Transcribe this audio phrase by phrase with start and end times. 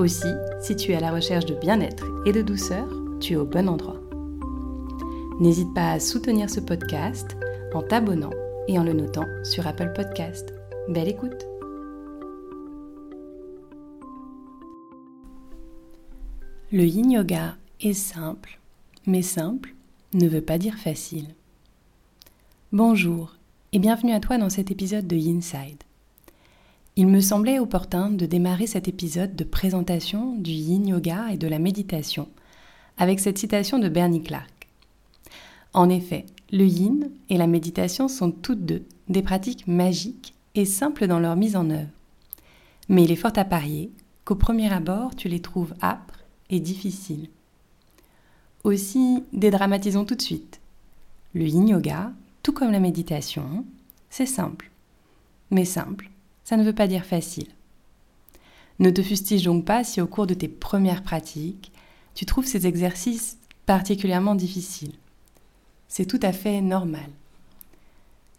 [0.00, 0.32] Aussi,
[0.62, 2.88] si tu es à la recherche de bien-être et de douceur,
[3.20, 4.00] tu es au bon endroit.
[5.40, 7.36] N'hésite pas à soutenir ce podcast
[7.74, 8.30] en t'abonnant
[8.66, 10.54] et en le notant sur Apple Podcast.
[10.88, 11.46] Belle écoute
[16.72, 18.58] Le yin yoga est simple,
[19.06, 19.74] mais simple
[20.14, 21.28] ne veut pas dire facile.
[22.72, 23.36] Bonjour
[23.74, 25.82] et bienvenue à toi dans cet épisode de Yinside.
[27.00, 31.48] Il me semblait opportun de démarrer cet épisode de présentation du yin yoga et de
[31.48, 32.28] la méditation
[32.98, 34.68] avec cette citation de Bernie Clark.
[35.72, 41.06] En effet, le yin et la méditation sont toutes deux des pratiques magiques et simples
[41.06, 41.88] dans leur mise en œuvre.
[42.90, 43.90] Mais il est fort à parier
[44.26, 47.30] qu'au premier abord, tu les trouves âpres et difficiles.
[48.62, 50.60] Aussi, dédramatisons tout de suite.
[51.32, 53.64] Le yin yoga tout comme la méditation,
[54.10, 54.70] c'est simple.
[55.50, 56.10] Mais simple,
[56.50, 57.46] ça ne veut pas dire facile.
[58.80, 61.70] Ne te fustige donc pas si au cours de tes premières pratiques,
[62.16, 64.94] tu trouves ces exercices particulièrement difficiles.
[65.86, 67.08] C'est tout à fait normal.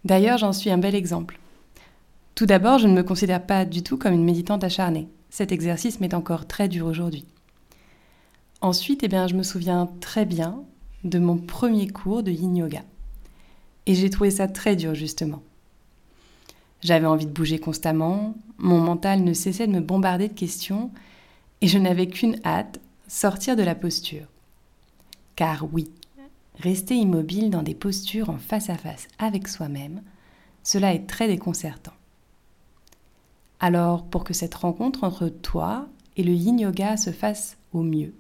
[0.04, 1.40] D'ailleurs, j'en suis un bel exemple.
[2.36, 5.08] Tout d'abord, je ne me considère pas du tout comme une méditante acharnée.
[5.30, 7.24] Cet exercice m'est encore très dur aujourd'hui.
[8.60, 10.66] Ensuite, eh je me souviens très bien
[11.06, 12.82] de mon premier cours de yin yoga.
[13.86, 15.44] Et j'ai trouvé ça très dur justement.
[16.82, 20.92] J'avais envie de bouger constamment, mon mental ne cessait de me bombarder de questions
[21.62, 24.26] et je n'avais qu'une hâte, sortir de la posture.
[25.36, 25.92] Car oui,
[26.60, 30.02] rester immobile dans des postures en face à face avec soi-même,
[30.64, 31.94] cela est très déconcertant.
[33.60, 35.88] Alors, pour que cette rencontre entre toi
[36.18, 38.14] et le yin yoga se fasse au mieux,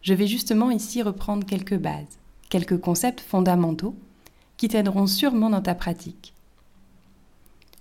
[0.00, 2.18] je vais justement ici reprendre quelques bases,
[2.48, 3.94] quelques concepts fondamentaux
[4.56, 6.33] qui t'aideront sûrement dans ta pratique.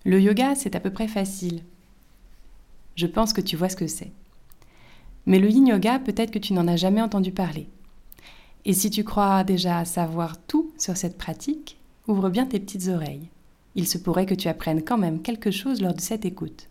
[0.06, 1.64] Le yoga, c'est à peu près facile.
[2.96, 4.12] Je pense que tu vois ce que c'est.
[5.25, 7.68] Mais le yin yoga, peut-être que tu n'en as jamais entendu parler.
[8.66, 11.78] Et si tu crois déjà savoir tout sur cette pratique,
[12.08, 13.30] ouvre bien tes petites oreilles.
[13.75, 16.69] Il se pourrait que tu apprennes quand même quelque chose lors de cette écoute.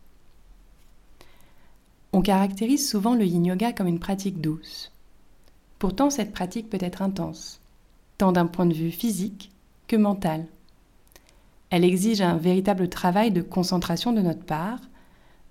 [2.12, 4.92] On caractérise souvent le yin yoga comme une pratique douce.
[5.78, 7.60] Pourtant, cette pratique peut être intense,
[8.18, 9.52] tant d'un point de vue physique
[9.96, 10.46] mentale.
[11.72, 14.78] Elle exige un véritable travail de concentration de notre part,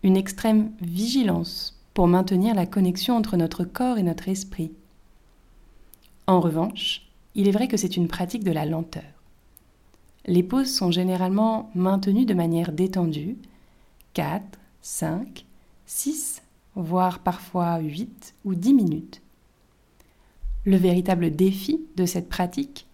[0.04, 4.72] une extrême vigilance pour maintenir la connexion entre notre corps et notre esprit.
[6.28, 9.02] En revanche, il est vrai que c'est une pratique de la lenteur.
[10.28, 13.38] Les pauses sont généralement maintenues de manière détendue,
[14.14, 14.44] 4,
[14.84, 15.44] 5,
[15.88, 16.44] 6,
[16.76, 19.22] voire parfois 8 ou 10 minutes.
[20.66, 22.86] Le véritable défi de cette pratique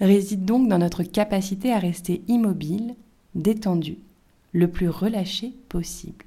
[0.00, 2.94] réside donc dans notre capacité à rester immobile,
[3.34, 3.98] détendu,
[4.52, 6.24] le plus relâché possible.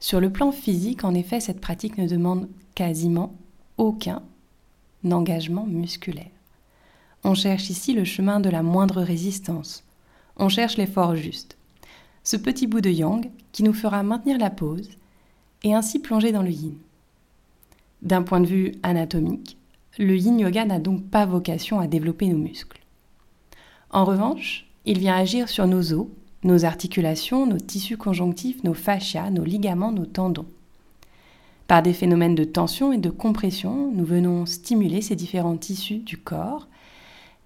[0.00, 3.34] Sur le plan physique, en effet, cette pratique ne demande quasiment
[3.76, 4.22] aucun
[5.10, 6.30] engagement musculaire.
[7.24, 9.84] On cherche ici le chemin de la moindre résistance.
[10.36, 11.56] On cherche l'effort juste.
[12.24, 14.90] Ce petit bout de yang qui nous fera maintenir la pause
[15.62, 16.74] et ainsi plonger dans le yin.
[18.02, 19.56] D'un point de vue anatomique,
[19.98, 22.80] le yin yoga n'a donc pas vocation à développer nos muscles.
[23.90, 26.06] En revanche, il vient agir sur nos os,
[26.44, 30.46] nos articulations, nos tissus conjonctifs, nos fascias, nos ligaments, nos tendons.
[31.68, 36.16] Par des phénomènes de tension et de compression, nous venons stimuler ces différents tissus du
[36.16, 36.68] corps,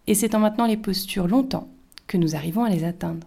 [0.07, 1.69] et c'est en maintenant les postures longtemps
[2.07, 3.27] que nous arrivons à les atteindre.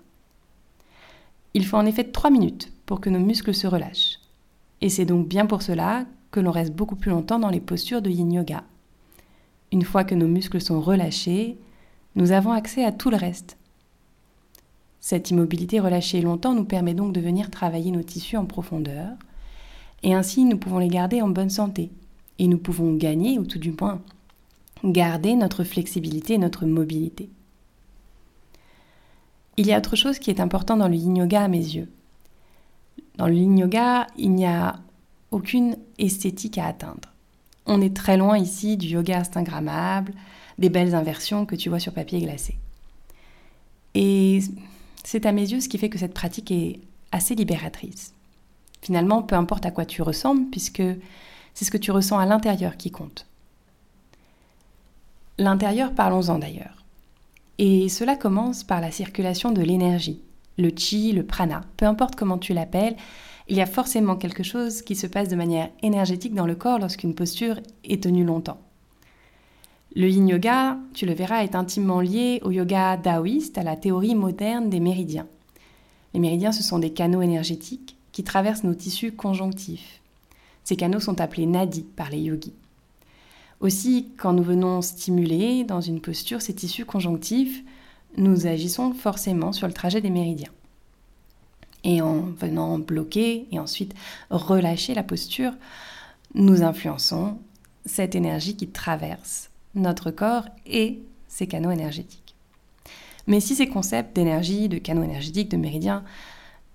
[1.54, 4.20] Il faut en effet trois minutes pour que nos muscles se relâchent.
[4.82, 8.02] Et c'est donc bien pour cela que l'on reste beaucoup plus longtemps dans les postures
[8.02, 8.64] de yin yoga,
[9.72, 11.58] une fois que nos muscles sont relâchés,
[12.16, 13.58] nous avons accès à tout le reste.
[15.00, 19.12] Cette immobilité relâchée longtemps nous permet donc de venir travailler nos tissus en profondeur,
[20.04, 21.92] et ainsi nous pouvons les garder en bonne santé,
[22.38, 24.02] et nous pouvons gagner, ou tout du moins
[24.84, 27.30] garder notre flexibilité et notre mobilité.
[29.58, 31.90] Il y a autre chose qui est important dans le yin yoga à mes yeux.
[33.18, 34.80] Dans le yin yoga, il n'y a
[35.32, 37.09] aucune esthétique à atteindre.
[37.72, 40.14] On est très loin ici du yoga instagrammable,
[40.58, 42.58] des belles inversions que tu vois sur papier glacé.
[43.94, 44.40] Et
[45.04, 46.80] c'est à mes yeux ce qui fait que cette pratique est
[47.12, 48.16] assez libératrice.
[48.82, 50.82] Finalement, peu importe à quoi tu ressembles, puisque
[51.54, 53.28] c'est ce que tu ressens à l'intérieur qui compte.
[55.38, 56.84] L'intérieur, parlons-en d'ailleurs.
[57.60, 60.22] Et cela commence par la circulation de l'énergie,
[60.60, 62.96] le chi, le prana, peu importe comment tu l'appelles,
[63.48, 66.78] il y a forcément quelque chose qui se passe de manière énergétique dans le corps
[66.78, 68.60] lorsqu'une posture est tenue longtemps.
[69.96, 74.14] Le yin yoga, tu le verras, est intimement lié au yoga taoïste, à la théorie
[74.14, 75.26] moderne des méridiens.
[76.14, 80.02] Les méridiens, ce sont des canaux énergétiques qui traversent nos tissus conjonctifs.
[80.64, 82.54] Ces canaux sont appelés nadis par les yogis.
[83.62, 87.64] Aussi, quand nous venons stimuler dans une posture ces tissus conjonctifs,
[88.20, 90.52] nous agissons forcément sur le trajet des méridiens.
[91.84, 93.96] Et en venant bloquer et ensuite
[94.30, 95.54] relâcher la posture,
[96.36, 97.40] nous influençons
[97.86, 102.36] cette énergie qui traverse notre corps et ses canaux énergétiques.
[103.26, 106.04] Mais si ces concepts d'énergie, de canaux énergétiques, de méridiens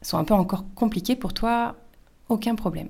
[0.00, 1.76] sont un peu encore compliqués pour toi,
[2.28, 2.88] aucun problème.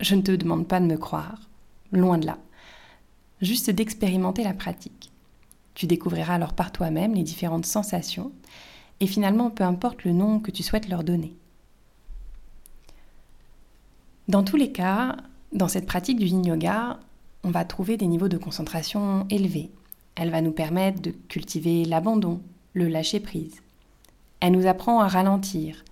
[0.00, 1.50] Je ne te demande pas de me croire,
[1.92, 2.38] loin de là.
[3.42, 5.12] Juste d'expérimenter la pratique.
[5.74, 8.32] Tu découvriras alors par toi-même les différentes sensations
[9.00, 11.34] et finalement peu importe le nom que tu souhaites leur donner.
[14.28, 15.16] Dans tous les cas,
[15.52, 17.00] dans cette pratique du yin yoga,
[17.44, 19.70] on va trouver des niveaux de concentration élevés.
[20.14, 22.40] Elle va nous permettre de cultiver l'abandon,
[22.74, 23.62] le lâcher-prise.
[24.40, 25.84] Elle nous apprend à ralentir,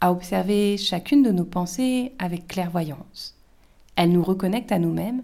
[0.00, 3.36] à observer chacune de nos pensées avec clairvoyance.
[3.96, 5.22] Elle nous reconnecte à nous-mêmes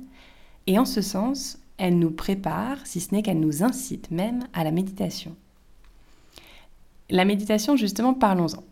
[0.67, 4.65] et en ce sens, elle nous prépare, si ce n'est qu'elle nous incite même à
[4.65, 5.37] la méditation.
[7.09, 8.65] La méditation, justement, parlons-en.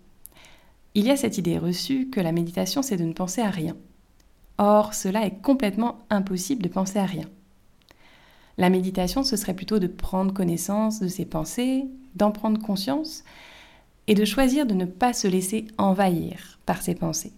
[0.95, 3.77] Il y a cette idée reçue que la méditation, c'est de ne penser à rien.
[4.59, 7.29] Or, cela est complètement impossible de penser à rien.
[8.59, 13.23] La méditation, ce serait plutôt de prendre connaissance de ses pensées, d'en prendre conscience
[14.07, 17.33] et de choisir de ne pas se laisser envahir par ses pensées.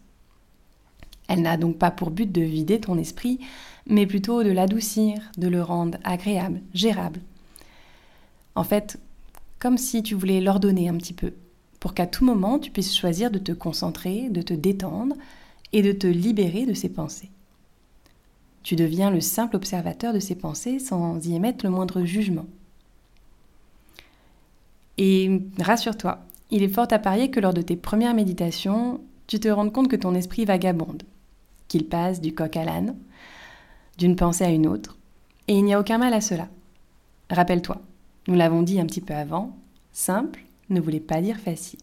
[1.29, 3.41] Elle n'a donc pas pour but de vider ton esprit,
[3.89, 7.21] mais plutôt de l'adoucir, de le rendre agréable, gérable.
[8.55, 8.99] En fait,
[9.59, 11.33] comme si tu voulais l'ordonner un petit peu,
[11.81, 15.17] pour qu'à tout moment tu puisses choisir de te concentrer, de te détendre
[15.73, 17.31] et de te libérer de ces pensées.
[18.63, 22.47] Tu deviens le simple observateur de ces pensées sans y émettre le moindre jugement.
[24.99, 26.19] Et rassure-toi,
[26.51, 29.89] il est fort à parier que lors de tes premières méditations, tu te rends compte
[29.89, 31.05] que ton esprit vagabonde,
[31.69, 32.97] qu'il passe du coq à l'âne,
[33.99, 34.97] d'une pensée à une autre,
[35.49, 36.49] et il n'y a aucun mal à cela.
[37.31, 37.81] Rappelle-toi,
[38.29, 39.57] nous l'avons dit un petit peu avant,
[39.93, 41.81] simple ne voulait pas dire facile.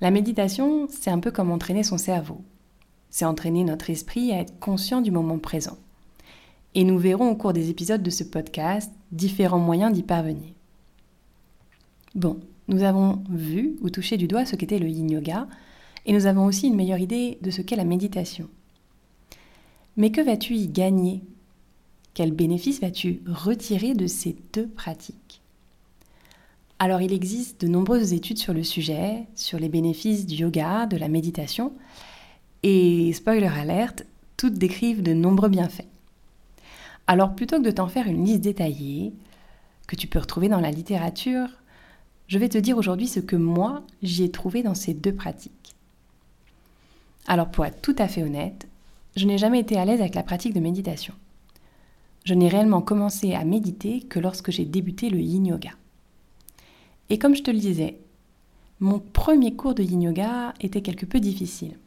[0.00, 2.42] La méditation, c'est un peu comme entraîner son cerveau.
[3.08, 5.78] C'est entraîner notre esprit à être conscient du moment présent.
[6.74, 10.50] Et nous verrons au cours des épisodes de ce podcast différents moyens d'y parvenir.
[12.14, 15.46] Bon, nous avons vu ou touché du doigt ce qu'était le yin yoga,
[16.06, 18.48] et nous avons aussi une meilleure idée de ce qu'est la méditation.
[19.96, 21.22] Mais que vas-tu y gagner?
[22.14, 25.40] Quel bénéfice vas-tu retirer de ces deux pratiques?
[26.78, 30.96] Alors il existe de nombreuses études sur le sujet, sur les bénéfices du yoga, de
[30.96, 31.72] la méditation,
[32.62, 34.04] et spoiler alerte,
[34.36, 35.88] toutes décrivent de nombreux bienfaits.
[37.06, 39.12] Alors plutôt que de t'en faire une liste détaillée,
[39.86, 41.48] que tu peux retrouver dans la littérature,
[42.26, 45.74] je vais te dire aujourd'hui ce que moi j'y ai trouvé dans ces deux pratiques.
[47.26, 48.66] Alors pour être tout à fait honnête,
[49.16, 51.14] je n'ai jamais été à l'aise avec la pratique de méditation.
[52.24, 55.70] Je n'ai réellement commencé à méditer que lorsque j'ai débuté le yin yoga.
[57.10, 57.98] Et comme je te le disais,
[58.80, 61.78] mon premier cours de yin yoga était quelque peu difficile.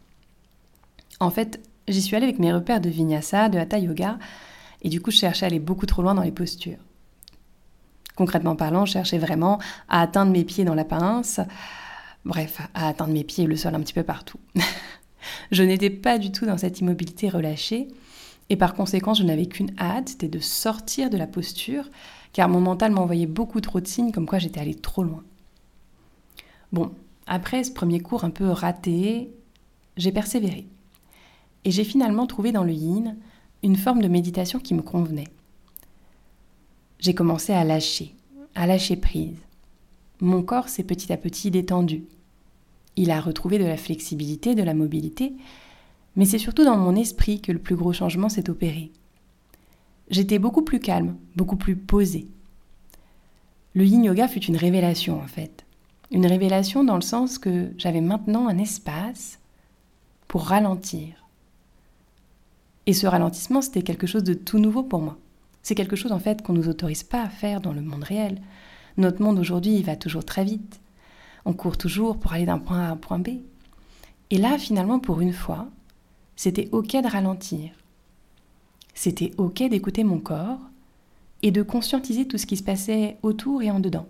[1.20, 4.20] En fait, j'y suis allée avec mes repères de vinyasa, de hatha yoga,
[4.84, 6.78] et du coup, je cherchais à aller beaucoup trop loin dans les postures.
[8.16, 11.40] Concrètement parlant, je cherchais vraiment à atteindre mes pieds dans la pince,
[12.26, 14.40] bref, à atteindre mes pieds et le sol un petit peu partout.
[15.52, 17.88] je n'étais pas du tout dans cette immobilité relâchée,
[18.50, 21.90] et par conséquent, je n'avais qu'une hâte, c'était de sortir de la posture
[22.34, 25.24] car mon mental m'envoyait beaucoup trop de signes comme quoi j'étais allée trop loin.
[26.72, 26.92] Bon,
[27.26, 29.32] après ce premier cours un peu raté,
[29.98, 30.68] j'ai persévéré.
[31.66, 33.18] Et j'ai finalement trouvé dans le yin
[33.64, 35.28] une forme de méditation qui me convenait.
[37.00, 38.14] J'ai commencé à lâcher,
[38.56, 39.38] à lâcher prise.
[40.22, 42.04] Mon corps s'est petit à petit détendu.
[42.98, 45.34] Il a retrouvé de la flexibilité, de la mobilité,
[46.18, 48.92] mais c'est surtout dans mon esprit que le plus gros changement s'est opéré
[50.10, 52.28] j'étais beaucoup plus calme, beaucoup plus posée.
[53.74, 55.66] Le yin yoga fut une révélation en fait.
[56.12, 59.40] Une révélation dans le sens que j'avais maintenant un espace
[60.28, 61.28] pour ralentir.
[62.86, 65.18] Et ce ralentissement, c'était quelque chose de tout nouveau pour moi.
[65.62, 68.04] C'est quelque chose en fait qu'on ne nous autorise pas à faire dans le monde
[68.04, 68.42] réel.
[68.96, 70.80] Notre monde aujourd'hui, il va toujours très vite.
[71.48, 73.30] On court toujours pour aller d'un point A à un point B.
[74.32, 75.70] Et là, finalement, pour une fois,
[76.36, 77.72] c'était OK de ralentir.
[78.94, 80.60] C'était OK d'écouter mon corps
[81.44, 84.10] et de conscientiser tout ce qui se passait autour et en dedans.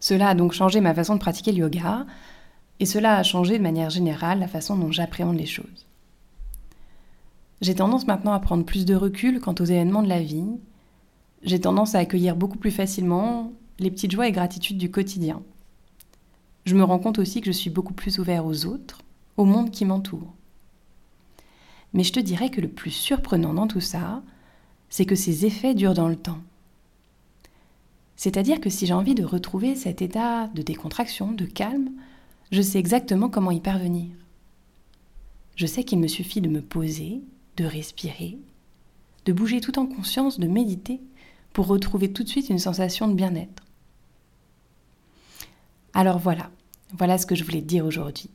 [0.00, 2.06] Cela a donc changé ma façon de pratiquer le yoga,
[2.80, 5.86] et cela a changé de manière générale la façon dont j'appréhende les choses.
[7.60, 10.58] J'ai tendance maintenant à prendre plus de recul quant aux événements de la vie.
[11.44, 15.42] J'ai tendance à accueillir beaucoup plus facilement les petites joies et gratitudes du quotidien.
[16.64, 19.00] Je me rends compte aussi que je suis beaucoup plus ouvert aux autres,
[19.36, 20.32] au monde qui m'entoure.
[21.92, 24.22] Mais je te dirais que le plus surprenant dans tout ça,
[24.88, 26.40] c'est que ces effets durent dans le temps.
[28.16, 31.90] C'est-à-dire que si j'ai envie de retrouver cet état de décontraction, de calme,
[32.52, 34.08] je sais exactement comment y parvenir.
[35.56, 37.22] Je sais qu'il me suffit de me poser,
[37.56, 38.38] de respirer,
[39.24, 41.00] de bouger tout en conscience, de méditer,
[41.52, 43.63] pour retrouver tout de suite une sensation de bien-être.
[45.96, 46.50] Alors voilà,
[46.92, 48.28] voilà ce que je voulais dire aujourd'hui.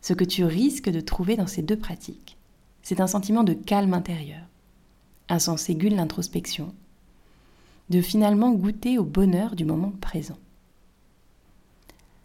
[0.00, 2.36] Ce que tu risques de trouver dans ces deux pratiques,
[2.82, 4.42] c'est un sentiment de calme intérieur,
[5.28, 6.72] un sens aigu de l'introspection,
[7.90, 10.38] de finalement goûter au bonheur du moment présent.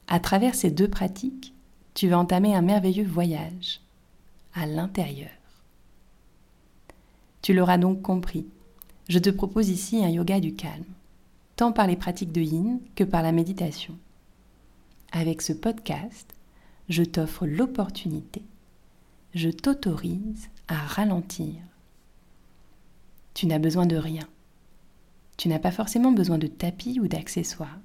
[0.07, 1.53] À travers ces deux pratiques,
[1.95, 3.81] tu vas entamer un merveilleux voyage
[4.53, 5.31] à l'intérieur.
[7.41, 8.45] Tu l'auras donc compris,
[9.07, 10.83] je te propose ici un yoga du calme,
[11.55, 13.97] tant par les pratiques de yin que par la méditation.
[15.11, 16.35] Avec ce podcast,
[16.87, 18.43] je t'offre l'opportunité,
[19.33, 21.55] je t'autorise à ralentir.
[23.33, 24.27] Tu n'as besoin de rien.
[25.37, 27.79] Tu n'as pas forcément besoin de tapis ou d'accessoires.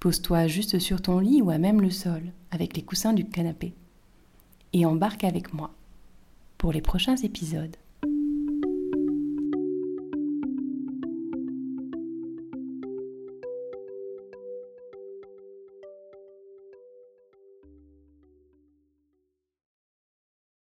[0.00, 3.72] Pose-toi juste sur ton lit ou à même le sol, avec les coussins du canapé,
[4.74, 5.70] et embarque avec moi
[6.58, 7.76] pour les prochains épisodes.